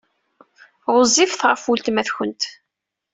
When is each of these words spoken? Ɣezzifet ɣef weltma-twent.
Ɣezzifet 0.95 1.41
ɣef 1.49 1.63
weltma-twent. 1.69 2.43